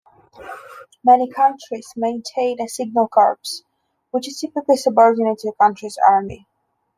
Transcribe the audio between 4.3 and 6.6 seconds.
typically subordinate to a country's army.